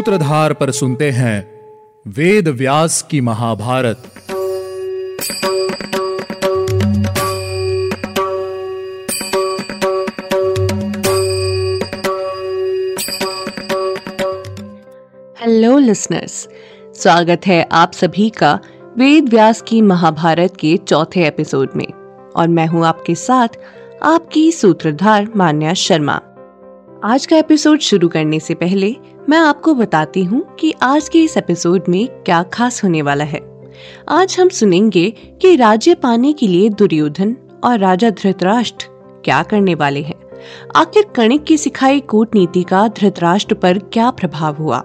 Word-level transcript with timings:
सूत्रधार 0.00 0.52
पर 0.52 0.70
सुनते 0.70 1.10
हैं 1.10 1.60
वेद 2.06 2.48
व्यास 2.48 3.02
की 3.02 3.20
महाभारत। 3.20 3.96
हेलो 15.40 15.78
लिसनर्स 15.78 16.48
स्वागत 16.94 17.40
है 17.46 17.68
आप 17.72 17.92
सभी 17.92 18.30
का 18.30 18.60
वेद 18.98 19.28
व्यास 19.28 19.62
की 19.62 19.82
महाभारत 19.82 20.56
के 20.60 20.76
चौथे 20.76 21.26
एपिसोड 21.26 21.68
में। 21.76 21.86
और 22.36 22.48
मैं 22.48 22.66
हूँ 22.66 22.86
आपके 22.86 23.14
साथ 23.14 23.48
आपकी 24.02 24.52
सूत्रधार 24.52 25.28
मान्या 25.36 25.74
शर्मा। 25.74 26.20
आज 27.04 27.26
का 27.26 27.36
एपिसोड 27.36 27.78
शुरू 27.78 28.08
करने 28.08 28.40
से 28.40 28.54
पहले 28.54 28.96
मैं 29.30 29.38
आपको 29.38 29.74
बताती 29.74 30.24
हूँ 30.24 30.56
कि 30.56 30.74
आज 30.82 31.08
के 31.08 31.22
इस 31.22 31.36
एपिसोड 31.36 31.82
में 31.88 32.08
क्या 32.08 32.42
खास 32.42 32.84
होने 32.84 33.02
वाला 33.02 33.24
है। 33.24 33.40
आज 34.08 34.36
हम 34.40 34.48
सुनेंगे 34.48 35.10
कि 35.10 35.56
राज्य 35.56 35.94
पाने 35.94 36.32
के 36.32 36.46
लिए 36.46 36.68
दुर्योधन 36.68 37.36
और 37.64 37.78
राजा 37.78 38.10
धृतराष्ट्र 38.10 38.86
क्या 39.24 39.42
करने 39.42 39.74
वाले 39.74 40.02
हैं। 40.02 40.14
आखिर 40.76 41.06
कणिक 41.14 41.44
की 41.44 41.56
सिखाई 41.56 42.00
कूटनीति 42.00 42.62
का 42.62 42.88
धृतराष्ट्र 42.88 43.54
पर 43.54 43.78
क्या 43.78 44.10
प्रभाव 44.10 44.56
हुआ? 44.56 44.82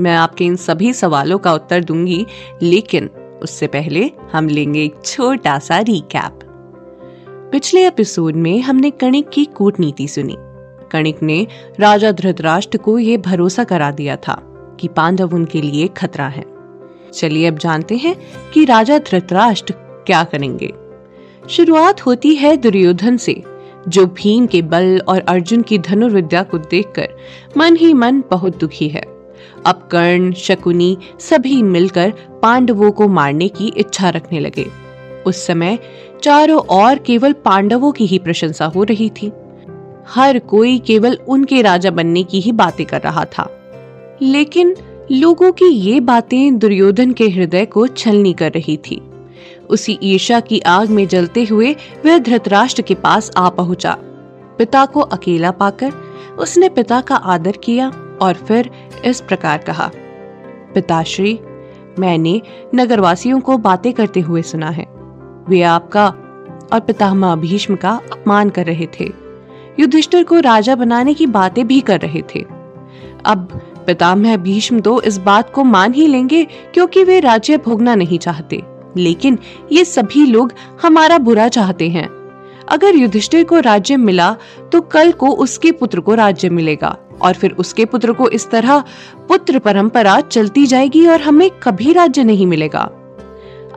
मैं 0.00 0.16
आपके 0.16 0.44
इन 0.44 0.56
सभी 0.56 0.92
सवालों 0.92 1.38
का 1.38 1.54
उत्तर 1.54 1.84
दूँगी, 1.84 2.26
लेकिन 2.62 3.10
उससे 3.42 3.66
पहले 3.66 4.10
हम 4.32 4.48
लेंगे 4.48 4.84
एक 4.84 4.94
छोटा 5.04 5.58
सा 5.58 5.78
रिकैप 5.78 6.38
पिछले 7.52 7.86
एपिसोड 7.86 8.34
में 8.34 8.60
हमने 8.60 8.90
कणिक 8.90 9.28
की 9.28 9.44
कूटनीति 9.44 10.08
सुनी। 10.08 10.36
कणिक 10.92 11.22
ने 11.22 11.46
राजा 11.80 12.12
धृतराष्ट्र 12.12 12.78
को 12.78 12.98
यह 12.98 13.18
भरोसा 13.18 13.64
करा 13.64 13.90
दिया 13.90 14.16
था 14.16 14.42
कि 14.80 14.88
पांडव 14.88 15.34
उनके 15.34 15.60
लिए 15.60 15.88
खतरा 15.88 16.28
है। 16.28 16.44
चलिए 17.14 17.46
अब 17.46 17.58
जानते 17.58 17.96
हैं 17.96 18.16
कि 18.54 18.64
राजा 18.64 18.98
धृतराष्ट्र 18.98 19.74
क्या 20.06 20.24
करेंगे। 20.24 20.72
शुरुआत 21.48 22.06
होती 22.06 22.34
है 22.34 22.56
दुर्योधन 22.56 23.16
से, 23.16 23.42
जो 23.88 24.06
भीम 24.06 24.46
के 24.46 24.62
बल 24.62 25.02
और 25.08 25.20
अर्जुन 25.20 25.62
की 25.62 25.78
धनुर्विद्या 25.78 26.42
को 26.42 26.58
देखकर 26.58 27.08
मन 27.56 27.76
ही 27.76 27.92
मन 27.94 28.22
बहुत 28.30 28.58
दुखी 28.58 28.88
है। 28.88 29.02
अब 29.66 29.88
कर्ण, 29.92 30.32
शकुनी 30.32 30.98
सभी 31.20 31.62
मिलकर 31.62 32.12
पांडवों 32.42 32.90
को 32.90 33.08
मारने 33.08 33.48
की 33.48 33.72
इच्छा 33.76 34.08
रखने 34.08 34.40
लगे। 34.40 34.66
उस 35.26 35.46
समय 35.46 35.78
चारों 36.22 36.58
ओर 36.58 36.98
केवल 36.98 37.32
पांडवों 37.32 37.92
की 37.92 38.06
ही 38.06 38.18
प्रशंसा 38.18 38.64
हो 38.64 38.82
रही 38.82 39.10
थी। 39.10 39.32
हर 40.08 40.38
कोई 40.38 40.78
केवल 40.78 41.18
उनके 41.28 41.62
राजा 41.62 41.90
बनने 41.90 42.22
की 42.22 42.40
ही 42.40 42.52
बातें 42.52 42.86
कर 42.86 43.00
रहा 43.00 43.24
था। 43.24 43.50
लेकिन 44.22 44.76
लोगों 45.12 45.52
की 45.52 45.64
ये 45.64 46.00
बातें 46.00 46.58
दुर्योधन 46.58 47.12
के 47.12 47.28
हृदय 47.28 47.64
को 47.66 47.86
छलनी 47.86 48.32
कर 48.32 48.52
रही 48.52 48.76
थी। 48.76 49.02
उसी 49.70 49.98
ईर्षा 50.02 50.40
की 50.40 50.60
आग 50.60 50.90
में 50.90 51.08
जलते 51.08 51.44
हुए 51.44 51.76
वह 52.06 52.18
धृतराष्ट्र 52.18 52.82
के 52.82 52.94
पास 52.94 53.30
आ 53.36 53.48
पहुँचा। 53.48 53.96
पिता 54.58 54.86
को 54.86 55.00
अकेला 55.00 55.50
पाकर 55.50 55.92
उसने 56.38 56.68
पिता 56.68 57.00
का 57.00 57.14
आदर 57.14 57.52
किया 57.52 57.92
और 58.22 58.34
फिर 58.34 58.70
इस 59.04 59.20
प्रकार 59.20 59.58
कहा, 59.58 59.90
पिताश्री, 60.74 61.40
मैंने 61.98 62.42
नगरवासियों 62.74 63.40
को 63.40 63.58
बातें 63.58 63.92
करते 63.92 64.20
हुए 64.20 64.42
सुना 64.42 64.70
है। 64.70 64.86
वे 65.48 65.62
आपका 65.62 66.06
और 66.72 66.80
पितामह 66.80 67.34
भीष्म 67.34 67.76
का 67.76 68.00
अपमान 68.12 68.50
कर 68.50 68.66
रहे 68.66 68.86
थे। 68.86 69.25
युधिष्ठिर 69.80 70.24
को 70.24 70.40
राजा 70.40 70.74
बनाने 70.74 71.14
की 71.14 71.26
बातें 71.26 71.66
भी 71.66 71.80
कर 71.80 72.00
रहे 72.00 72.22
थे। 72.34 72.44
अब 73.24 73.60
पितामह 73.86 74.36
भीष्म 74.36 74.80
तो 74.80 75.00
इस 75.02 75.18
बात 75.18 75.50
को 75.50 75.64
मान 75.64 75.94
ही 75.94 76.06
लेंगे 76.06 76.44
क्योंकि 76.44 77.04
वे 77.04 77.20
राज्य 77.20 77.56
भोगना 77.56 77.94
नहीं 77.94 78.18
चाहते। 78.18 78.62
लेकिन 78.96 79.38
ये 79.72 79.84
सभी 79.84 80.26
लोग 80.26 80.52
हमारा 80.82 81.18
बुरा 81.18 81.48
चाहते 81.48 81.88
हैं। 81.88 82.08
अगर 82.68 82.94
युधिष्ठिर 82.94 83.44
को 83.44 83.60
राज्य 83.60 83.96
मिला 83.96 84.36
तो 84.72 84.80
कल 84.80 85.12
को 85.12 85.30
उसके 85.30 85.72
पुत्र 85.72 86.00
को 86.00 86.14
राज्य 86.14 86.48
मिलेगा 86.48 86.96
और 87.22 87.34
फिर 87.34 87.52
उसके 87.52 87.84
पुत्र 87.84 88.12
को 88.12 88.28
इस 88.28 88.50
तरह 88.50 88.84
पुत्र 89.28 89.58
परंपरा 89.58 90.20
चलती 90.20 90.66
जाएगी 90.66 91.06
और 91.06 91.20
हमें 91.20 91.50
कभी 91.50 91.92
राज्य 91.92 92.24
नहीं 92.24 92.46
मिलेगा। 92.46 92.90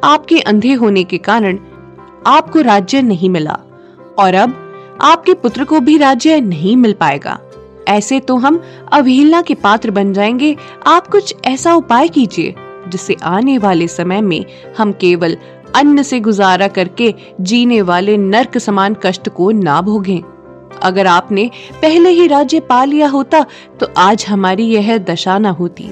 आपके 0.03 0.39
अंधे 0.39 0.73
होने 0.73 1.03
के 1.03 1.17
कारण 1.17 1.59
आपको 2.27 2.61
राज्य 2.61 3.01
नहीं 3.01 3.29
मिला। 3.29 3.59
और 4.19 4.33
अब 4.33 4.68
आपके 5.01 5.33
पुत्र 5.33 5.63
को 5.63 5.79
भी 5.79 5.97
राज्य 5.97 6.39
नहीं 6.41 6.75
मिल 6.77 6.93
पाएगा। 6.93 7.39
ऐसे 7.87 8.19
तो 8.19 8.35
हम 8.35 8.61
अवहेलना 8.91 9.41
के 9.41 9.53
पात्र 9.53 9.91
बन 9.91 10.13
जाएँगे। 10.13 10.55
आप 10.87 11.07
कुछ 11.07 11.35
ऐसा 11.45 11.73
उपाय 11.73 12.07
कीजिए, 12.07 12.55
जिससे 12.87 13.15
आने 13.23 13.57
वाले 13.57 13.87
समय 13.87 14.21
में 14.21 14.45
हम 14.77 14.91
केवल 14.91 15.37
अन्न 15.75 16.03
से 16.03 16.19
गुजारा 16.19 16.67
करके 16.67 17.13
जीने 17.41 17.81
वाले 17.81 18.17
नर्क 18.17 18.57
समान 18.57 18.95
कष्ट 19.03 19.29
को 19.29 19.51
ना 19.51 19.81
भोगें। 19.81 20.21
अगर 20.83 21.07
आपने 21.07 21.49
पहले 21.81 22.09
ही 22.09 22.27
राज्य 22.27 22.59
पा 22.59 22.83
लिया 22.83 23.07
होता 23.07 23.45
तो 23.79 23.87
आज 23.97 24.25
हमारी 24.29 24.65
यह 24.65 24.97
दशा 24.97 25.37
न 25.37 25.45
होती। 25.45 25.89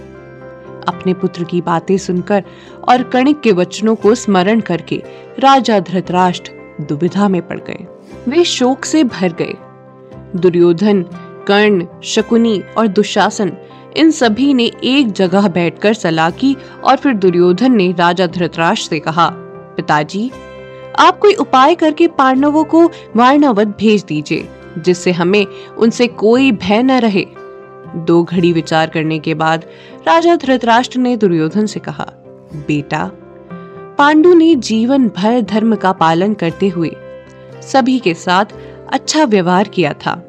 अपने 0.88 1.14
पुत्र 1.14 1.44
की 1.44 1.62
बातें 1.62 1.98
सुनकर 1.98 2.44
और 2.90 3.04
कणिक 3.04 3.42
के 3.42 3.52
वचनों 3.52 3.96
को 3.96 4.16
स्मरण 4.16 4.60
करके 4.60 5.02
राजा 5.40 5.80
धृतराष्ट्र 5.80 6.52
दुविधा 6.82 7.28
में 7.28 7.42
पड़ 7.48 7.60
गए। 7.60 7.86
वे 8.28 8.44
शोक 8.44 8.86
से 8.86 9.04
भर 9.04 9.34
गए। 9.34 9.54
दुर्योधन, 10.36 11.04
कर्ण, 11.48 11.86
शकुनी 12.04 12.64
और 12.78 12.88
दुशासन, 12.88 13.52
इन 13.98 14.12
सभी 14.12 14.54
ने 14.54 14.72
एक 14.84 15.12
जगह 15.12 15.48
बैठकर 15.48 15.94
सलाह 15.94 16.30
की 16.30 16.58
और 16.84 16.98
फिर 16.98 17.14
दुर्योधन 17.14 17.72
ने 17.72 17.92
राजा 17.92 18.28
धृतराष्ट्र 18.28 18.90
से 18.90 19.00
कहा, 19.00 19.30
पिताजी, 19.78 20.32
आप 21.00 21.20
कोई 21.20 21.34
उपाय 21.34 21.76
करके 21.76 22.08
पांडवों 22.08 22.64
को 22.64 22.86
वारणावत 23.16 23.68
भेज 23.68 24.04
दीजिए, 24.04 24.50
जिससे 24.78 25.12
हमें 25.12 25.46
उनसे 25.78 26.08
कोई 26.08 26.52
भय 26.52 26.84
न 26.84 26.92
रहे। 26.92 27.26
दो 27.96 28.24
घड़ी 28.24 28.54
विचार 28.54 28.90
करने 28.90 29.20
के 29.20 29.34
बाद 29.34 29.66
राजा 30.08 30.36
धृतराष्ट्र 30.36 31.00
ने 31.00 31.18
दुर्योधन 31.18 31.66
से 31.66 31.80
कहा, 31.80 32.08
बेटा, 32.56 33.12
पांडु 33.98 34.34
ने 34.34 34.56
जीवन 34.56 35.08
भर 35.08 35.42
धर्म 35.42 35.76
का 35.76 35.92
पालन 35.92 36.34
करते 36.34 36.68
हुए 36.68 36.96
सभी 37.72 37.98
के 38.00 38.14
साथ 38.14 38.54
अच्छा 38.94 39.24
व्यवहार 39.26 39.68
किया 39.68 39.94
था। 39.96 40.22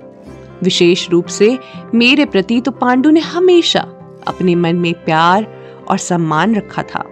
विशेष 0.62 1.08
रूप 1.10 1.26
से 1.26 1.58
मेरे 1.94 2.24
प्रति 2.24 2.60
तो 2.60 2.70
पांडु 2.70 3.10
ने 3.10 3.20
हमेशा 3.20 3.80
अपने 4.28 4.54
मन 4.54 4.76
में 4.76 4.92
प्यार 4.94 5.46
और 5.88 5.98
सम्मान 5.98 6.54
रखा 6.54 6.82
था। 6.84 7.04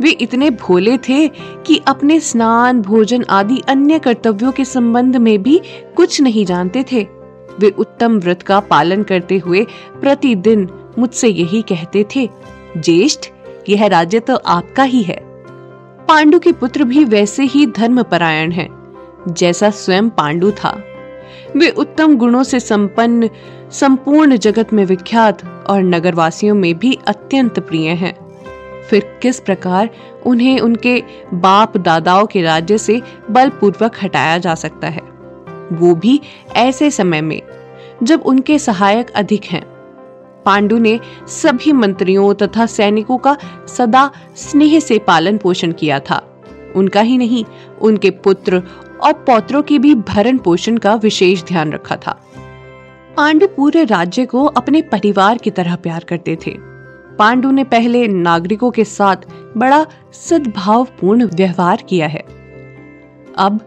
वे 0.00 0.10
इतने 0.10 0.50
भोले 0.50 0.96
थे 0.98 1.26
कि 1.66 1.80
अपने 1.86 2.18
स्नान 2.20 2.80
भोजन 2.82 3.24
आदि 3.30 3.60
अन्य 3.68 3.98
कर्तव्यों 3.98 4.52
के 4.52 4.64
संबंध 4.64 5.16
में 5.16 5.42
भी 5.42 5.60
कुछ 5.96 6.20
नहीं 6.20 6.44
जानते 6.46 6.84
थे। 6.92 7.06
वे 7.58 7.70
उत्तम 7.70 8.18
व्रत 8.18 8.42
का 8.42 8.58
पालन 8.60 9.02
करते 9.02 9.38
हुए 9.38 9.64
प्रतिदिन 10.00 10.68
मुझसे 10.98 11.28
यही 11.28 11.62
कहते 11.62 12.04
थे 12.16 12.28
ज्येष्ठ 12.76 13.30
यह 13.68 13.86
राज्य 13.86 14.20
तो 14.20 14.36
आपका 14.36 14.82
ही 14.82 15.02
है। 15.02 15.18
पांडु 16.08 16.38
के 16.38 16.52
पुत्र 16.52 16.84
भी 16.84 17.04
वैसे 17.04 17.44
ही 17.44 17.66
धर्म 17.68 18.02
परायण 18.02 18.52
हैं, 18.52 18.68
जैसा 19.28 19.70
स्वयं 19.70 20.08
पांडु 20.08 20.50
था। 20.50 20.84
वे 21.56 21.68
उत्तम 21.68 22.16
गुणों 22.16 22.42
से 22.42 22.60
संपन्न, 22.60 23.30
संपूर्ण 23.70 24.36
जगत 24.36 24.72
में 24.72 24.84
विख्यात 24.84 25.66
और 25.70 25.82
नगरवासियों 25.82 26.54
में 26.54 26.78
भी 26.78 26.98
अत्यंत 27.06 27.60
प्रिय 27.60 27.88
हैं। 27.88 28.24
फिर 28.90 29.18
किस 29.22 29.40
प्रकार 29.40 29.90
उन्हें 30.26 30.60
उनके 30.60 31.02
बाप 31.34 31.76
दादाओं 31.76 32.26
के 32.26 32.42
राज्य 32.42 32.78
से 32.78 33.02
बलपूर्वक 33.30 33.92
हटाया 34.02 34.38
जा 34.38 34.54
सकता 34.54 34.88
है? 34.88 35.02
वो 35.72 35.94
भी 35.94 36.20
ऐसे 36.56 36.90
समय 36.90 37.20
में, 37.20 37.42
जब 38.02 38.22
उनके 38.26 38.58
सहायक 38.58 39.10
अधिक 39.10 39.44
हैं। 39.44 39.64
पांडु 40.44 40.78
ने 40.78 41.00
सभी 41.28 41.72
मंत्रियों 41.72 42.34
तथा 42.34 42.66
सैनिकों 42.66 43.18
का 43.18 43.36
सदा 43.68 44.10
स्नेह 44.36 44.80
से 44.80 44.98
पालन 44.98 45.38
पोषण 45.38 45.72
किया 45.72 46.00
था। 46.00 46.42
उनका 46.76 47.00
ही 47.00 47.18
नहीं, 47.18 47.44
उनके 47.82 48.10
पुत्र 48.10 48.62
और 49.04 49.12
पौत्रों 49.12 49.62
की 49.62 49.78
भी 49.78 49.94
भरण 49.94 50.38
पोषण 50.38 50.76
का 50.76 50.94
विशेष 50.94 51.42
ध्यान 51.44 51.72
रखा 51.72 51.96
था। 51.96 52.20
पांडु 53.16 53.46
पूरे 53.46 53.84
राज्य 53.84 54.26
को 54.26 54.44
अपने 54.44 54.82
परिवार 54.82 55.38
की 55.38 55.50
तरह 55.50 55.76
प्यार 55.76 56.04
करते 56.04 56.36
थे। 56.36 56.54
पांडु 57.18 57.50
ने 57.50 57.64
पहले 57.64 58.06
नागरिकों 58.08 58.70
के 58.70 58.84
साथ 58.84 59.16
बड़ा 59.56 59.86
सद्भावपूर्ण 60.12 61.24
व्यवहार 61.24 61.82
किया 61.88 62.06
है। 62.06 62.24
अब, 63.38 63.60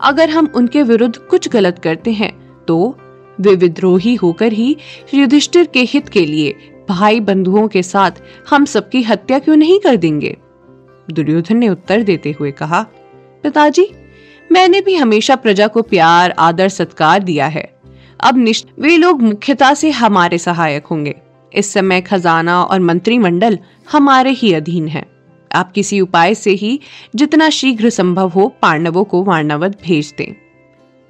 अगर 0.00 0.30
हम 0.30 0.52
उनके 0.54 0.82
विरुद्ध 0.82 1.16
कुछ 1.16 1.48
गलत 1.48 1.78
करते 1.78 2.12
हैं 2.12 2.32
तो 2.64 2.98
वे 3.40 3.54
विद्रोही 3.54 4.14
होकर 4.14 4.52
ही 4.52 4.76
युधिष्ठिर 5.14 5.66
के 5.66 5.80
हित 5.80 6.08
के 6.08 6.24
लिए 6.26 6.54
भाई 6.88 7.20
बंधुओं 7.20 7.68
के 7.68 7.82
साथ 7.82 8.10
हम 8.50 8.64
सबकी 8.64 9.02
हत्या 9.02 9.38
क्यों 9.38 9.56
नहीं 9.56 9.78
कर 9.80 9.96
देंगे? 9.96 10.36
दुर्योधन 11.10 11.56
ने 11.56 11.68
उत्तर 11.68 12.02
देते 12.02 12.36
हुए 12.40 12.50
कहा, 12.50 12.82
पिताजी 13.42 13.88
मैंने 14.52 14.80
भी 14.80 14.94
हमेशा 14.94 15.36
प्रजा 15.36 15.66
को 15.66 15.82
प्यार, 15.82 16.30
आदर, 16.30 16.68
सत्कार 16.68 17.22
दिया 17.22 17.46
है। 17.46 17.74
अब 18.20 18.36
निश्चित 18.36 18.74
वे 18.78 18.96
लोग 18.96 19.22
मुख्यता 19.22 19.74
से 19.74 19.90
हमारे 19.90 20.38
सहायक 20.38 20.86
होंगे। 20.86 21.14
इस 21.54 21.72
समय 21.72 22.00
खजाना 22.00 22.62
और 22.62 22.80
मंत्रिमंडल 22.80 23.58
हमारे 23.92 24.30
ही 24.30 24.52
अधीन 24.52 24.88
है। 24.88 25.04
आप 25.54 25.72
किसी 25.72 26.00
उपाय 26.00 26.34
से 26.34 26.50
ही 26.50 26.80
जितना 27.16 27.50
शीघ्र 27.50 27.90
संभव 27.90 28.28
हो 28.28 28.48
पांडवों 28.62 29.04
को 29.04 29.24
वारणावत 29.24 29.78
भेज 29.82 30.14
दें। 30.18 30.34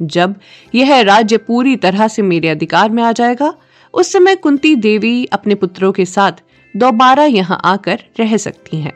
जब 0.03 0.35
यह 0.75 1.00
राज्य 1.00 1.37
पूरी 1.37 1.77
तरह 1.77 2.09
से 2.09 2.23
मेरे 2.23 2.49
अधिकार 2.49 2.91
में 2.91 3.03
आ 3.03 3.12
जाएगा, 3.12 3.55
उस 3.94 4.12
समय 4.12 4.35
कुंती 4.35 4.77
देवी 4.77 5.25
अपने 5.25 5.55
पुत्रों 5.55 5.93
के 5.93 6.05
साथ 6.05 6.33
दोबारा 6.77 7.25
यहाँ 7.25 7.61
आकर 7.65 7.99
रह 8.21 8.37
सकती 8.37 8.81
हैं। 8.81 8.93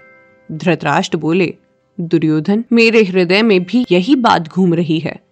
धृतराष्ट्र 0.52 1.18
बोले 1.18 1.54
दुर्योधन, 2.00 2.64
मेरे 2.72 3.04
हृदय 3.04 3.42
में 3.42 3.64
भी 3.64 3.86
यही 3.92 4.16
बात 4.16 4.48
घूम 4.48 4.74
रही 4.74 4.98
है। 4.98 5.26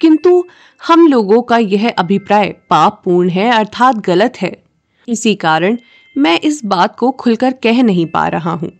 किंतु 0.00 0.44
हम 0.86 1.06
लोगों 1.06 1.42
का 1.42 1.58
यह 1.58 1.90
अभिप्राय 1.90 2.54
पाप 2.70 3.02
पूर्ण 3.04 3.28
है 3.28 3.50
अर्थात 3.50 3.96
गलत 3.96 4.32
है। 4.40 4.64
इसी 5.08 5.34
कारण 5.34 5.78
मैं 6.18 6.40
इस 6.40 6.64
बात 6.64 6.96
को 6.98 7.10
खुलकर 7.10 7.52
कह 7.52 7.82
नहीं 7.82 8.06
पा 8.06 8.28
रहा 8.28 8.52
हूँ। 8.52 8.72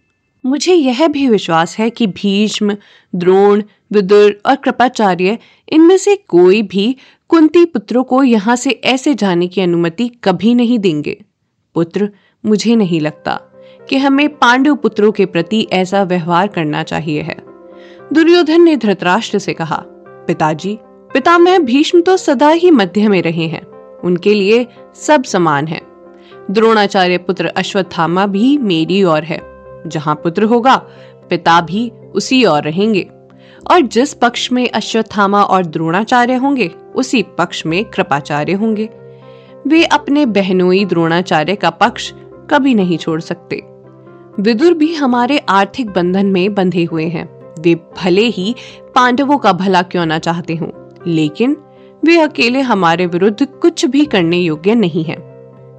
मुझे 0.46 0.74
यह 0.74 1.08
भी 1.08 1.28
विश्वास 1.28 1.78
है 1.78 1.90
कि 1.90 2.06
भीष्म, 2.06 2.76
द्रोण, 3.14 3.62
विदुर 3.92 4.40
और 4.46 4.56
कृपाचार्य, 4.56 5.38
इनमें 5.68 5.98
से 5.98 6.16
कोई 6.16 6.62
भी 6.62 6.96
कुंती 7.28 7.64
पुत्रों 7.64 8.04
को 8.04 8.22
यहाँ 8.22 8.56
से 8.56 8.70
ऐसे 8.70 9.14
जाने 9.14 9.46
की 9.46 9.60
अनुमति 9.60 10.08
कभी 10.24 10.54
नहीं 10.54 10.78
देंगे। 10.78 11.24
पुत्र, 11.74 12.10
मुझे 12.46 12.76
नहीं 12.76 13.00
लगता। 13.00 13.40
कि 13.88 13.96
हमें 13.96 14.28
पांडव 14.28 14.74
पुत्रों 14.74 15.12
के 15.12 15.26
प्रति 15.26 15.68
ऐसा 15.72 16.02
व्यवहार 16.02 16.46
करना 16.46 16.82
चाहिए 16.82 17.22
है। 17.22 17.36
दुर्योधन 18.12 18.62
ने 18.62 18.76
धृतराष्ट्र 18.76 19.38
से 19.38 19.52
कहा, 19.52 19.84
पिताजी 20.08 20.78
पितामह 20.84 21.58
भीष्म 21.58 22.00
तो 22.00 22.16
सदा 22.16 22.48
ही 22.48 22.70
मध्य 22.70 23.08
में 23.08 23.22
रहे 23.22 23.46
हैं। 23.46 23.66
उनके 23.98 24.34
लिए 24.34 24.66
सब 24.94 25.24
समान 25.24 25.66
है। 25.66 25.80
द्रोणाचार्य 26.50 27.18
पुत्र 27.18 27.46
अश्वत्थामा 27.46 28.26
भी 28.26 28.58
मेरी 28.58 29.04
ओर 29.04 29.22
है। 29.22 29.40
जहाँ 29.86 30.14
पुत्र 30.14 30.42
होगा, 30.42 30.76
पिता 31.30 31.60
भी 31.60 31.92
उसी 32.14 32.44
ओर 32.44 32.62
रहेंगे। 32.62 33.10
और 33.70 33.80
जिस 33.80 34.14
पक्ष 34.14 34.52
में 34.52 34.70
अश्वत्थामा 34.70 35.42
और 35.42 35.66
द्रोणाचार्य 35.66 36.34
होंगे, 36.34 36.70
उसी 36.94 37.22
पक्ष 37.22 37.66
में 37.66 37.84
कृपाचार्य 37.84 38.52
होंगे। 38.52 38.88
वे 39.66 39.84
अपने 39.84 40.26
बहनोई 40.26 40.84
द्रोणाचार्य 40.84 41.56
का 41.56 41.70
पक्ष 41.70 42.12
कभी 42.50 42.74
नहीं 42.74 42.98
छोड़ 42.98 43.20
सकते। 43.20 43.73
विदुर 44.40 44.74
भी 44.74 44.94
हमारे 44.94 45.38
आर्थिक 45.38 45.90
बंधन 45.90 46.26
में 46.26 46.54
बंधे 46.54 46.84
हुए 46.84 47.04
हैं। 47.04 47.28
वे 47.60 47.74
भले 47.98 48.22
ही 48.22 48.54
पांडवों 48.94 49.36
का 49.38 49.52
भला 49.52 49.82
क्यों 49.82 50.06
ना 50.06 50.18
चाहते 50.18 50.54
हों, 50.54 50.68
लेकिन 51.06 51.56
वे 52.02 52.18
अकेले 52.18 52.60
हमारे 52.60 53.06
विरुद्ध 53.06 53.46
कुछ 53.46 53.84
भी 53.84 54.04
करने 54.04 54.36
योग्य 54.36 54.74
नहीं 54.74 55.04
है। 55.04 55.16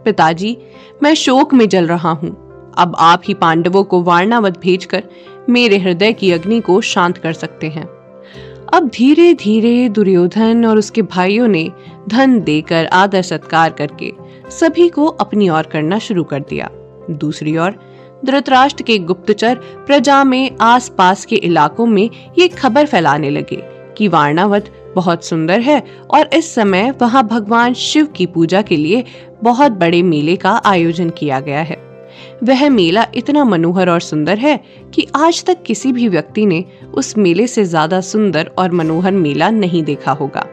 पिताजी, 0.04 0.58
मैं 1.04 1.14
शोक 1.14 1.54
में 1.54 1.68
जल 1.70 1.88
रहा 1.88 2.12
हूँ। 2.12 2.30
अब 2.78 2.96
आप 3.00 3.22
ही 3.26 3.34
पांडवों 3.34 3.84
को 3.84 4.02
वारणावत 4.04 4.60
भेजकर 4.60 5.04
मेरे 5.50 5.78
हृदय 5.78 6.14
की 6.14 6.32
अग्नि 6.32 6.60
को 6.60 6.80
शांत 6.82 7.18
कर 7.18 7.34
सकते 7.34 7.68
हैं। 7.68 7.86
अब 8.74 8.90
धीरे 8.90 9.34
धीरे 9.34 9.90
दुर्योधन 9.90 10.66
और 10.66 10.78
उसके 10.78 11.02
भाइयों 11.02 11.48
ने 11.48 11.70
धन 12.08 12.40
देकर 12.40 12.86
आदर 12.86 13.22
सत्कार 13.22 13.72
करके 13.72 14.12
सभी 14.52 14.88
को 14.90 15.06
अपनी 15.06 15.50
ओर 15.50 15.64
करना 15.64 16.00
शुरू 16.00 16.24
कर 16.24 16.40
दिया। 16.40 16.70
दूसरी 17.12 17.58
ओर 17.58 17.78
धृतराष्ट्र 18.26 18.84
के 18.84 18.98
गुप्तचर 19.00 19.56
प्रजा 19.88 20.24
में 20.24 20.52
आसपास 20.62 21.26
के 21.26 21.36
इलाकों 21.36 21.86
में 21.86 22.10
ये 22.40 22.48
खबर 22.48 22.86
फैलाने 22.86 23.30
लगे 23.30 23.62
कि 23.98 24.08
वारणावत 24.08 24.72
बहुत 24.96 25.26
सुंदर 25.26 25.60
है 25.60 25.82
और 26.10 26.30
इस 26.34 26.54
समय 26.56 26.92
वहाँ 26.92 27.24
भगवान 27.28 27.74
शिव 27.74 28.06
की 28.06 28.26
पूजा 28.26 28.62
के 28.62 28.78
लिए 28.78 29.04
बहुत 29.44 29.72
बड़े 29.72 30.02
मेले 30.04 30.36
का 30.36 30.52
आयोजन 30.66 31.10
किया 31.10 31.40
गया 31.40 31.62
है। 31.62 31.78
वह 32.44 32.70
मेला 32.70 33.06
इतना 33.16 33.44
मनोहर 33.44 33.90
और 33.90 34.00
सुंदर 34.00 34.38
है 34.38 34.58
कि 34.94 35.08
आज 35.16 35.44
तक 35.46 35.64
किसी 35.64 35.92
भी 35.92 36.08
व्यक्ति 36.08 36.46
ने 36.46 36.64
उस 36.94 37.18
मेले 37.18 37.48
से 37.48 37.64
ज़्यादा 37.66 38.02
सुंदर 38.02 38.52
और 38.58 38.72
मनोहर 38.72 39.12
मेला 39.12 39.50
नहीं 39.50 39.84
देखा 39.84 40.12
होगा। 40.12 40.46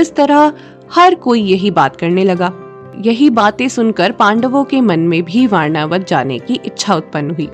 इस 0.00 0.14
तरह 0.14 0.52
हर 0.92 1.14
कोई 1.14 1.42
यही 1.42 1.70
बात 1.70 1.96
करने 1.96 2.24
लगा। 2.24 2.52
यही 2.98 3.30
बातें 3.30 3.68
सुनकर 3.68 4.12
पांडवों 4.12 4.64
के 4.64 4.80
मन 4.80 5.00
में 5.00 5.22
भी 5.22 5.46
वारणावत 5.46 6.06
जाने 6.08 6.38
की 6.38 6.60
इच्छा 6.66 6.94
उत्पन्न 6.94 7.30
हुई। 7.30 7.48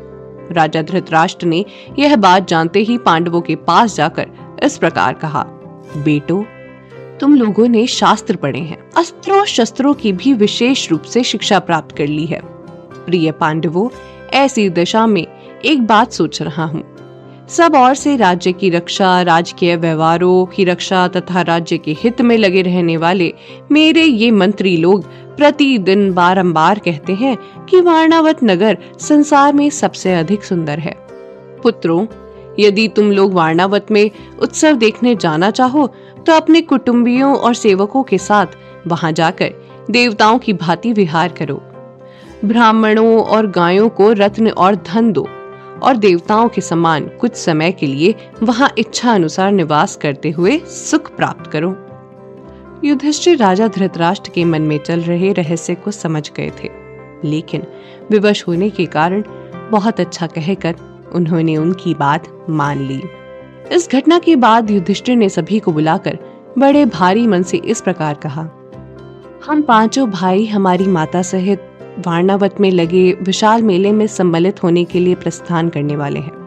राजा 0.52 0.82
धृतराष्ट्र 0.82 1.46
ने 1.46 1.64
यह 1.98 2.16
बात 2.16 2.48
जानते 2.48 2.80
ही 2.80 2.98
पांडवों 2.98 3.40
के 3.40 3.56
पास 3.56 3.96
जाकर 3.96 4.26
इस 4.62 4.78
प्रकार 4.78 5.14
कहा, 5.14 5.42
बेटो, 5.96 6.44
तुम 7.20 7.34
लोगों 7.34 7.68
ने 7.68 7.86
शास्त्र 7.86 8.36
पढ़े 8.36 8.60
हैं। 8.60 8.90
अस्त्रों 8.96 9.44
शस्त्रों 9.44 9.94
की 9.94 10.12
भी 10.12 10.32
विशेष 10.32 10.90
रूप 10.90 11.02
से 11.02 11.22
शिक्षा 11.24 11.58
प्राप्त 11.58 11.96
कर 11.96 12.06
ली 12.06 12.26
है। 12.26 12.40
प्रिय 13.06 13.32
पांडवों, 13.32 13.88
ऐसी 14.30 14.70
दशा 14.70 15.06
में 15.06 15.26
एक 15.64 15.86
बात 15.86 16.12
सोच 16.12 16.42
रहा 16.42 16.64
हूँ। 16.64 16.91
सब 17.48 17.74
और 17.74 17.94
से 17.94 18.16
राज्य 18.16 18.52
की 18.52 18.70
रक्षा, 18.70 19.22
राजकीय 19.22 19.76
व्यवहारों 19.76 20.44
की 20.46 20.64
रक्षा 20.64 21.06
तथा 21.08 21.42
राज्य 21.42 21.78
के 21.78 21.92
हित 21.92 22.20
में 22.20 22.36
लगे 22.38 22.62
रहने 22.62 22.96
वाले 22.96 23.32
मेरे 23.72 24.02
ये 24.02 24.30
मंत्री 24.30 24.76
लोग 24.76 25.04
प्रतिदिन 25.36 26.12
बारंबार 26.12 26.78
कहते 26.78 27.12
हैं 27.12 27.36
कि 27.66 27.80
वारणावत 27.80 28.44
नगर 28.44 28.78
संसार 29.00 29.52
में 29.52 29.68
सबसे 29.70 30.14
अधिक 30.14 30.44
सुंदर 30.44 30.78
है। 30.78 30.94
पुत्रों, 31.62 32.06
यदि 32.60 32.88
तुम 32.88 33.10
लोग 33.12 33.34
वारणावत 33.34 33.90
में 33.90 34.10
उत्सव 34.42 34.76
देखने 34.76 35.14
जाना 35.16 35.50
चाहो 35.50 35.86
तो 36.26 36.32
अपने 36.32 36.60
कुटुंबियों 36.60 37.34
और 37.36 37.54
सेवकों 37.54 38.02
के 38.02 38.18
साथ 38.18 38.46
वहाँ 38.86 39.12
जाकर 39.12 39.52
देवताओं 39.90 40.38
की 40.38 40.52
भांति 40.52 40.92
विहार 40.92 41.32
करो। 41.32 41.62
ब्राह्मणों 42.44 43.22
और 43.22 43.46
गायों 43.46 43.88
को 43.88 44.12
रत्न 44.12 44.50
और 44.50 44.74
धन 44.86 45.12
दो। 45.12 45.28
और 45.82 45.96
देवताओं 45.96 46.48
के 46.48 46.60
समान 46.60 47.08
कुछ 47.20 47.34
समय 47.34 47.72
के 47.72 47.86
लिए 47.86 48.14
वहाँ 48.42 48.70
इच्छा 48.78 49.12
अनुसार 49.12 49.52
निवास 49.52 49.96
करते 49.96 50.30
हुए 50.30 50.58
सुख 50.66 51.14
प्राप्त 51.16 51.50
करो। 51.50 51.74
युधिष्ठिर 52.84 53.36
राजा 53.36 53.68
धृतराष्ट्र 53.68 54.30
के 54.30 54.44
मन 54.44 54.62
में 54.62 54.78
चल 54.78 55.00
रहे 55.00 55.32
रहस्य 55.32 55.74
को 55.74 55.90
समझ 55.90 56.30
गए 56.30 56.50
थे, 56.62 56.70
लेकिन 57.24 57.66
विवश 58.10 58.46
होने 58.46 58.70
के 58.70 58.86
कारण 58.86 59.22
बहुत 59.70 60.00
अच्छा 60.00 60.26
कहकर 60.26 60.76
उन्होंने 61.14 61.56
उनकी 61.56 61.94
बात 61.94 62.28
मान 62.50 62.78
ली। 62.78 63.02
इस 63.72 63.88
घटना 63.92 64.18
के 64.18 64.36
बाद 64.36 64.70
युधिष्ठिर 64.70 65.16
ने 65.16 65.28
सभी 65.28 65.58
को 65.58 65.72
बुलाकर 65.72 66.18
बड़े 66.58 66.84
भारी 66.86 67.26
मन 67.26 67.42
से 67.42 67.56
इस 67.56 67.80
प्रकार 67.80 68.14
कहा, 68.22 68.42
हम 69.46 69.62
पाँचों 69.62 70.08
भाई 70.10 70.46
हमारी 70.46 70.86
माता 70.86 71.22
सहित 71.22 71.71
वारणावत 71.98 72.54
में 72.60 72.70
लगे 72.70 73.12
विशाल 73.12 73.62
मेले 73.62 73.92
में 73.92 74.06
सम्मिलित 74.06 74.62
होने 74.62 74.84
के 74.84 75.00
लिए 75.00 75.14
प्रस्थान 75.14 75.68
करने 75.68 75.96
वाले 75.96 76.20
हैं। 76.20 76.42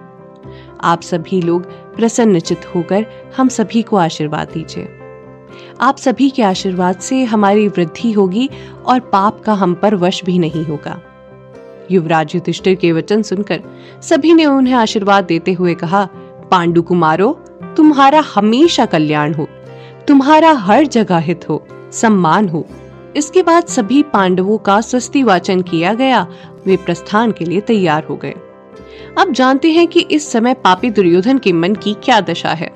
आप 0.84 1.02
सभी 1.02 1.42
लोग 1.42 1.72
प्रसन्नचित 1.96 2.76
होकर 2.76 3.06
हम 3.38 3.48
सभी 3.48 3.82
को 3.82 3.98
आशीर्वाद 3.98 4.48
दीजिए। 4.54 4.88
आप 5.82 5.98
सभी 5.98 6.30
के 6.30 6.44
आशीर्वाद 6.44 6.96
से 6.96 7.24
हमारी 7.24 7.68
वृद्धि 7.68 8.12
होगी 8.12 8.50
और 8.86 9.00
पाप 9.00 9.42
का 9.42 9.54
हम 9.54 9.74
पर 9.74 9.96
वश 9.96 10.24
भी 10.24 10.40
नहीं 10.40 10.66
होगा। 10.66 11.02
युवराज 11.92 12.36
युधिष्ठिर 12.36 12.76
के 12.76 12.92
वचन 12.92 13.22
सुनकर 13.22 13.62
सभी 14.02 14.34
ने 14.34 14.46
उन्हें 14.46 14.74
आशीर्वाद 14.74 15.24
देते 15.24 15.54
हुए 15.54 15.74
कहा 15.74 16.10
पांडु 16.52 16.82
कुमारो 16.82 17.40
तुम्हारा 17.78 18.24
हमेशा 18.36 18.86
कल्याण 18.86 19.34
हो। 19.34 19.48
तुम्हारा 20.08 20.52
हर 20.52 20.88
जगह 20.88 21.18
हित 21.18 21.50
हो। 21.50 21.68
सम्मान 21.92 22.50
हो। 22.50 22.68
इसके 23.16 23.44
बाद 23.44 23.66
सभी 23.66 24.04
पांडवों 24.04 24.58
का 24.58 24.82
स्वस्ति 24.82 25.24
वाचन 25.24 25.62
किया 25.62 25.94
गया। 25.94 26.28
वे 26.66 26.78
प्रस्थान 26.78 27.32
के 27.32 27.46
लिए 27.46 27.62
तैयार 27.62 28.04
हो 28.04 28.16
गए। 28.16 28.34
अब 29.18 29.32
जानते 29.32 29.72
हैं 29.72 29.88
कि 29.88 30.00
इस 30.00 30.32
समय 30.32 30.54
पापी 30.54 30.90
दुर्योधन 30.90 31.38
के 31.38 31.52
मन 31.54 31.76
की 31.76 31.94
क्या 31.94 32.22
दशा 32.22 32.50
है। 32.50 32.72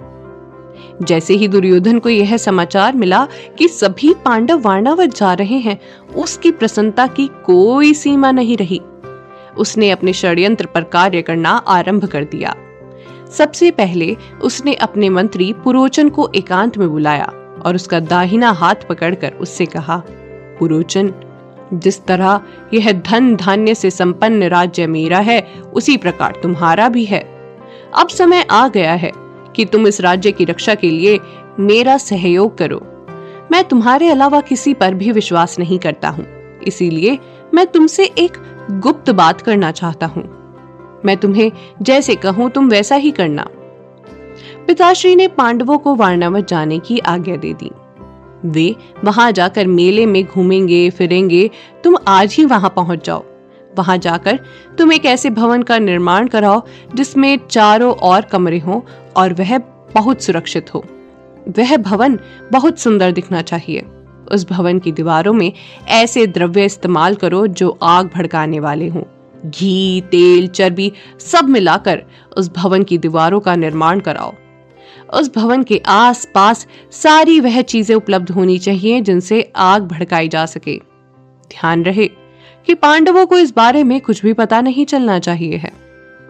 जैसे 1.02 1.34
ही 1.34 1.48
दुर्योधन 1.48 2.00
को 2.00 2.10
यह 2.10 2.38
समाचार 2.38 2.96
मिला 2.96 3.28
कि 3.58 3.68
सभी 3.68 4.14
पांडव 4.14 4.62
वारणावत 4.62 5.16
जा 5.16 5.34
रहे 5.34 5.58
हैं, 5.58 5.80
उसकी 6.16 6.52
प्रसन्नता 6.52 7.08
की 7.08 7.28
कोई 7.28 7.94
सीमा 7.94 8.32
नहीं 8.32 8.58
रही। 8.58 8.82
उसने 9.58 9.92
अपने 9.92 10.14
षड्यंत्र 10.14 10.66
पर 10.66 10.84
कार्य 10.84 11.22
करना 11.22 11.50
आरंभ 11.50 12.06
कर 12.06 12.24
दिया। 12.24 12.56
सबसे 13.38 13.72
पहले 13.72 14.18
उसने 14.42 14.74
अपने 14.74 15.10
मंत्री 15.10 15.54
पुरोचन 15.54 16.10
को 16.10 16.32
एकांत 16.36 16.78
में 16.78 16.90
बुलाया 16.90 17.32
और 17.66 17.76
उसका 17.76 18.00
दाहिना 18.00 18.52
हाथ 18.52 18.76
पकड़कर 18.90 19.32
उससे 19.32 19.66
कहा 19.66 20.04
पुरोचन। 20.60 21.14
जिस 21.74 22.06
तरह 22.06 22.42
यह 22.74 22.92
धन 22.92 23.36
धान्य 23.36 23.76
से 23.76 23.92
संपन्न 23.92 24.44
राज्य 24.44 24.88
मेरा 24.88 25.20
है, 25.20 25.48
उसी 25.74 25.98
प्रकार 25.98 26.40
तुम्हारा 26.44 26.90
भी 26.90 27.06
है। 27.06 27.40
अब 27.98 28.08
समय 28.08 28.46
आ 28.52 28.68
गया 28.68 28.94
है 28.94 29.12
कि 29.56 29.66
तुम 29.66 29.88
इस 29.88 30.02
राज्य 30.02 30.32
की 30.32 30.46
रक्षा 30.46 30.76
के 30.76 30.90
लिए 30.90 31.20
मेरा 31.60 31.98
सहयोग 31.98 32.58
करो। 32.58 32.82
मैं 33.52 33.64
तुम्हारे 33.64 34.10
अलावा 34.10 34.42
किसी 34.42 34.74
पर 34.74 34.94
भी 34.94 35.12
विश्वास 35.12 35.60
नहीं 35.60 35.80
करता 35.80 36.10
हूँ। 36.10 36.26
इसीलिए 36.68 37.20
मैं 37.54 37.68
तुमसे 37.68 38.04
एक 38.04 38.38
गुप्त 38.72 39.10
बात 39.10 39.42
करना 39.42 39.72
चाहता 39.72 40.06
हूँ। 40.06 40.40
मैं 41.06 41.18
तुम्हें 41.18 41.52
जैसे 41.82 42.16
कहूँ, 42.16 42.50
तुम 42.50 42.70
वैसा 42.70 42.96
ही 42.96 43.12
करना। 43.12 43.48
पिताश्री 44.68 45.16
ने 45.16 45.28
पांडवों 45.28 45.78
को 45.78 45.96
वारणावत 45.96 46.48
जाने 46.48 46.80
की 46.80 47.00
आज्ञा 47.00 47.36
दे 47.36 47.54
दी। 47.54 47.72
वे 48.46 48.76
वहाँ 49.04 49.32
जाकर 49.32 49.68
मेले 49.68 50.06
में 50.06 50.26
घूमेंगे, 50.26 50.90
फिरेंगे, 50.90 51.50
तुम 51.84 51.98
आज 52.08 52.36
ही 52.38 52.46
वहाँ 52.46 52.74
पहुँच 52.76 53.06
जाओ। 53.06 53.26
वहाँ 53.78 53.98
जाकर 53.98 54.40
तुम 54.78 54.94
एक 54.94 55.06
ऐसे 55.06 55.30
भवन 55.30 55.64
का 55.64 55.80
निर्माण 55.80 56.28
कराओ, 56.28 56.62
जिसमें 56.96 57.40
चारों 57.52 57.94
और 57.94 58.22
कमरे 58.22 58.60
हों 58.60 58.82
और 59.18 59.34
वह 59.34 59.58
बहुत 59.96 60.22
सुरक्षित 60.22 60.74
हो। 60.74 60.86
वह 61.60 61.78
भवन 61.78 62.20
बहुत 62.52 62.80
सुंदर 62.80 63.12
दिखना 63.12 63.42
चाहिए। 63.42 63.86
उस 64.32 64.50
भवन 64.50 64.80
की 64.80 64.92
दीवारों 64.92 65.34
में 65.34 65.54
ऐसे 65.88 66.28
द्रव्य 66.28 66.66
इस्तेमाल 66.66 67.16
करो 67.16 67.48
जो 67.48 67.80
आग 67.84 68.10
भड़काने 68.16 68.60
वाले 68.60 68.88
हों। 68.88 69.04
घी, 69.50 70.02
तेल, 70.02 70.48
चर्बी 70.48 70.92
सब 71.20 71.50
मिलाकर 71.50 72.04
उस 72.38 72.54
भवन 72.54 72.84
की 72.84 72.98
दीवारों 72.98 73.40
का 73.40 73.56
निर्माण 73.56 74.00
कराओ। 74.00 74.34
उस 75.14 75.36
भवन 75.36 75.64
के 75.64 75.82
आस 75.86 76.28
पास 76.36 76.68
सारी 76.92 77.40
वह 77.40 77.62
चीज़ें 77.62 77.96
उपलब्ध 77.96 78.32
होनी 78.32 78.58
चाहिए 78.58 79.02
जिनसे 79.02 79.52
आग 79.56 79.84
भड़काई 79.84 80.28
जा 80.28 80.46
सके। 80.46 80.78
ध्यान 81.50 81.84
रहे 81.84 82.08
कि 82.66 82.74
पांडवों 82.74 83.26
को 83.26 83.40
इस 83.40 83.56
बारे 83.56 83.84
में 83.84 84.02
कुछ 84.02 84.22
भी 84.22 84.34
पता 84.34 84.62
नहीं 84.62 84.86
चलना 84.86 85.20
चाहिए 85.20 85.58
है। 85.58 85.72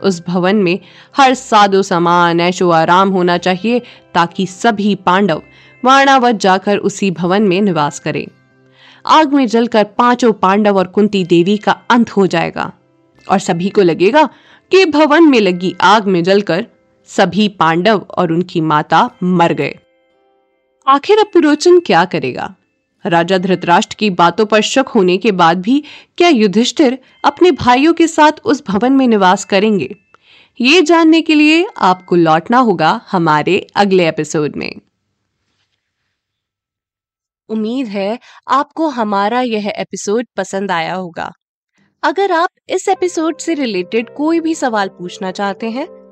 उस 0.04 0.24
भवन 0.28 0.56
में 0.56 0.80
हर 1.18 1.34
सादो 1.34 1.82
सामान 1.84 2.40
ऐशो 2.40 2.70
आराम 2.70 3.10
होना 3.10 3.38
चाहिए 3.38 3.80
ताकि 4.14 4.48
सभी 4.48 4.96
पांडव 4.96 5.42
वाणावत 5.86 6.36
जाकर 6.36 6.78
उसी 6.78 7.12
भवन 7.12 7.44
में 7.44 7.62
निवास 7.62 8.00
करें। 8.00 8.28
आग 9.06 9.34
में 9.34 9.48
जलकर 9.48 9.84
पाँचों 9.84 10.34
पांडव 10.34 10.78
और 10.78 10.88
कुंती 10.88 11.24
देवी 11.24 11.58
का 11.58 11.72
अंत 11.72 12.10
हो 12.10 12.28
जाएगा। 12.28 12.72
और 13.32 13.40
सभी 13.40 13.70
को 13.70 13.82
लगेगा 13.82 14.30
कि 14.72 14.86
भवन 14.86 15.24
में 15.24 15.40
लगी 15.40 15.76
आग 15.82 16.08
में 16.08 16.24
जलकर 16.24 16.66
सभी 17.10 17.48
पांडव 17.48 18.00
और 18.00 18.32
उनकी 18.32 18.62
माता 18.62 19.10
मर 19.24 19.54
गए। 19.54 19.80
आखिर 20.88 21.20
अब 21.20 21.26
पुरोचन 21.34 21.80
क्या 21.80 22.06
करेगा? 22.06 22.56
राजा 23.06 23.38
धृतराष्ट्र 23.38 23.96
की 24.00 24.10
बातों 24.10 24.46
पर 24.46 24.62
शक 24.62 24.86
होने 24.96 25.18
के 25.18 25.32
बाद 25.32 25.62
भी 25.62 25.84
क्या 26.18 26.30
युधिष्ठिर 26.30 27.00
अपने 27.26 27.52
भाइयों 27.52 27.94
के 27.94 28.08
साथ 28.08 28.32
उस 28.46 28.64
भवन 28.68 28.94
में 28.94 29.08
निवास 29.08 29.46
करेंगे? 29.46 29.96
ये 30.62 30.82
जानने 30.82 31.22
के 31.22 31.36
लिए 31.36 31.68
आपको 31.78 32.16
लौटना 32.16 32.58
होगा 32.58 33.02
हमारे 33.12 33.68
अगले 33.76 34.08
एपिसोड 34.08 34.56
में। 34.56 34.76
उम्मीद 37.50 37.88
है 37.88 38.20
आपको 38.48 38.88
हमारा 38.88 39.42
यह 39.42 39.74
एपिसोड 39.78 40.26
पसंद 40.38 40.72
आया 40.72 40.94
होगा। 40.94 41.32
अगर 42.04 42.32
आप 42.32 42.50
इस 42.70 42.88
एपिसोड 42.88 43.38
से 43.38 43.54
रिलेटेड 43.54 44.14
कोई 44.14 44.40
भी 44.40 44.56
सवाल 44.56 44.88
पूछना 44.88 45.32
चाहते 45.32 45.70
हैं 45.70 45.99